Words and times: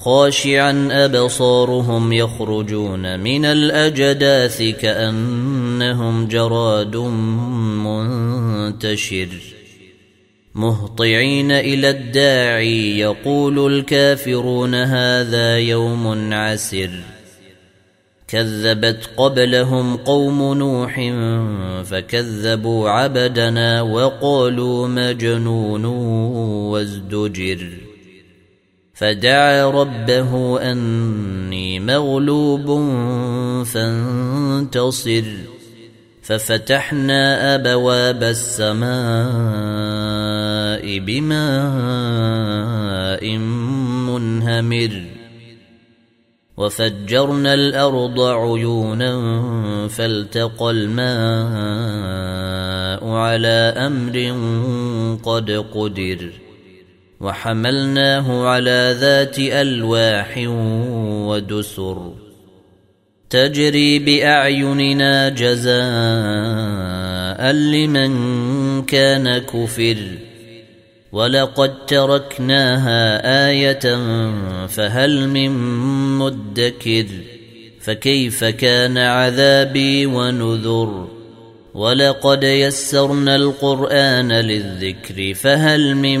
خاشعا 0.00 0.88
أبصارهم 1.04 2.12
يخرجون 2.12 3.20
من 3.20 3.44
الأجداث 3.44 4.62
كأنهم 4.62 6.26
جراد 6.26 6.96
منتشر. 7.86 9.28
مهطعين 10.54 11.52
إلى 11.52 11.90
الداعي 11.90 12.98
يقول 12.98 13.74
الكافرون 13.74 14.74
هذا 14.74 15.58
يوم 15.58 16.34
عسر. 16.34 16.90
كذبت 18.28 19.10
قبلهم 19.16 19.96
قوم 19.96 20.54
نوح 20.54 21.12
فكذبوا 21.84 22.90
عبدنا 22.90 23.82
وقالوا 23.82 24.88
مجنون 24.88 25.84
وازدجر. 25.84 27.89
فدعا 29.00 29.70
ربه 29.70 30.60
أني 30.72 31.80
مغلوب 31.80 32.66
فانتصر. 33.64 35.22
ففتحنا 36.22 37.54
أبواب 37.54 38.22
السماء 38.22 38.88
بماء 40.98 41.38
منهمر. 44.08 45.04
وفجرنا 46.56 47.54
الأرض 47.54 48.20
عيونا 48.20 49.18
فالتقى 49.88 50.70
الماء 50.70 51.10
على 53.08 53.74
أمر 53.76 54.36
قد 55.22 55.50
قدر. 55.74 56.49
وحملناه 57.20 58.46
على 58.48 58.96
ذات 59.00 59.38
ألواح 59.38 60.44
ودسر 61.28 62.12
تجري 63.30 63.98
بأعيننا 63.98 65.28
جزاء 65.28 65.80
لمن 67.52 68.12
كان 68.82 69.38
كفر 69.38 69.96
ولقد 71.12 71.86
تركناها 71.86 73.48
آية 73.48 73.98
فهل 74.66 75.28
من 75.28 75.50
مدكر 76.18 77.06
فكيف 77.80 78.44
كان 78.44 78.98
عذابي 78.98 80.06
ونذر 80.06 81.20
ولقد 81.74 82.44
يسرنا 82.44 83.36
القرآن 83.36 84.32
للذكر 84.32 85.34
فهل 85.34 85.94
من 85.94 86.20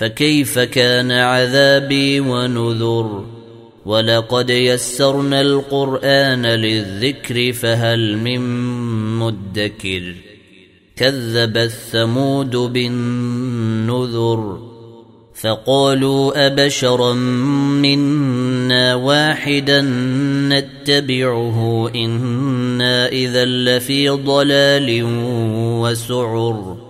فكيف 0.00 0.58
كان 0.58 1.12
عذابي 1.12 2.20
ونذر؟ 2.20 3.24
ولقد 3.86 4.50
يسرنا 4.50 5.40
القرآن 5.40 6.46
للذكر 6.46 7.52
فهل 7.52 8.18
من 8.18 8.40
مدكر؟ 9.18 10.14
كذب 10.96 11.66
ثمود 11.66 12.56
بالنذر 12.56 14.58
فقالوا 15.34 16.46
أبشرا 16.46 17.12
منا 17.82 18.94
واحدا 18.94 19.80
نتبعه 20.48 21.90
إنا 21.94 23.08
إذا 23.08 23.44
لفي 23.44 24.08
ضلال 24.08 25.02
وسعر. 25.80 26.89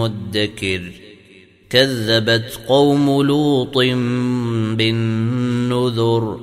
مدكر 0.00 0.82
كذبت 1.70 2.60
قوم 2.68 3.22
لوط 3.22 3.78
بالنذر 4.78 6.40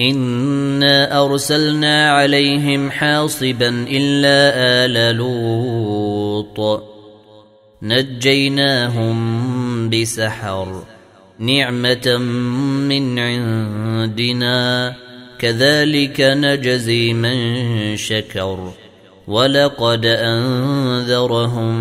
إنا 0.00 1.24
أرسلنا 1.24 2.10
عليهم 2.10 2.90
حاصبا 2.90 3.68
إلا 3.88 4.52
آل 4.84 5.16
لوط 5.16 6.82
نجيناهم 7.82 9.20
بسحر 9.90 10.82
نعمة 11.38 12.16
من 12.88 13.18
عندنا 13.18 14.96
كذلك 15.38 16.20
نجزي 16.20 17.12
من 17.12 17.96
شكر 17.96 18.72
ولقد 19.30 20.06
انذرهم 20.06 21.72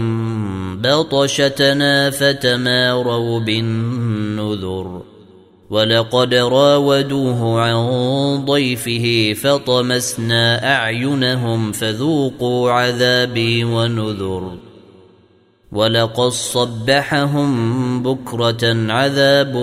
بطشتنا 0.81 2.10
فتماروا 2.10 3.40
بالنذر 3.40 5.01
ولقد 5.69 6.34
راودوه 6.34 7.62
عن 7.62 7.86
ضيفه 8.46 9.34
فطمسنا 9.42 10.75
اعينهم 10.75 11.72
فذوقوا 11.72 12.72
عذابي 12.72 13.63
ونذر 13.63 14.57
ولقد 15.72 16.30
صبحهم 16.30 18.04
بكرة 18.04 18.92
عذاب 18.92 19.56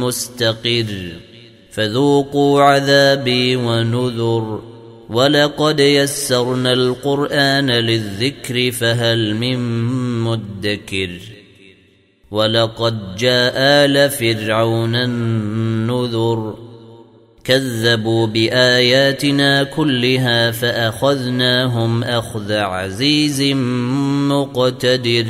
مستقر 0.00 1.12
فذوقوا 1.70 2.62
عذابي 2.62 3.56
ونذر 3.56 4.71
ولقد 5.10 5.80
يسرنا 5.80 6.72
القرآن 6.72 7.70
للذكر 7.70 8.70
فهل 8.70 9.34
من 9.34 9.58
مدكر 10.20 11.10
ولقد 12.30 13.16
جاء 13.16 13.52
آل 13.56 14.10
فرعون 14.10 14.94
النذر 14.94 16.54
كذبوا 17.44 18.26
بآياتنا 18.26 19.62
كلها 19.62 20.50
فأخذناهم 20.50 22.04
أخذ 22.04 22.52
عزيز 22.52 23.42
مقتدر 24.28 25.26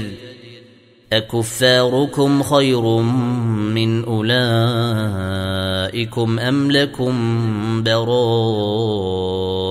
أكفاركم 1.13 2.43
خير 2.43 2.83
من 3.73 4.05
أولئكم 4.05 4.39
أم 6.39 6.71
لكم 6.71 7.13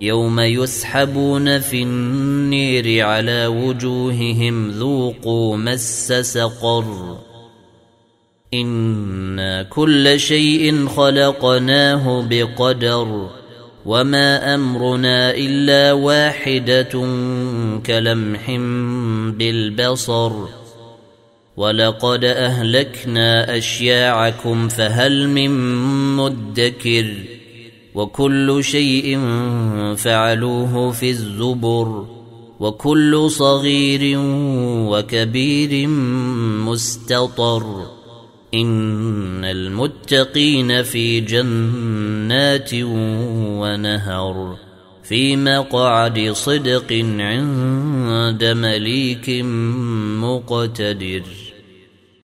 يوم 0.00 0.40
يسحبون 0.40 1.58
في 1.58 1.82
النير 1.82 3.06
على 3.06 3.46
وجوههم 3.46 4.70
ذوقوا 4.70 5.56
مس 5.56 6.12
سقر. 6.12 7.18
إنا 8.54 9.62
كل 9.62 10.20
شيء 10.20 10.86
خلقناه 10.86 12.26
بقدر 12.30 13.30
وما 13.86 14.54
أمرنا 14.54 15.30
إلا 15.34 15.92
واحدة 15.92 16.92
كلمح 17.86 18.50
بالبصر. 19.38 20.32
ولقد 21.56 22.24
أهلكنا 22.24 23.56
أشياعكم 23.56 24.68
فهل 24.68 25.28
من 25.28 25.76
مدكر 26.16 27.35
وكل 27.96 28.64
شيء 28.64 29.18
فعلوه 29.96 30.90
في 30.90 31.10
الزبر 31.10 32.06
وكل 32.60 33.30
صغير 33.30 34.18
وكبير 34.90 35.88
مستطر 36.68 37.86
إن 38.54 39.44
المتقين 39.44 40.82
في 40.82 41.20
جنات 41.20 42.70
ونهر 43.60 44.56
في 45.02 45.36
مقعد 45.36 46.30
صدق 46.32 46.92
عند 47.18 48.44
مليك 48.44 49.30
مقتدر 50.20 51.22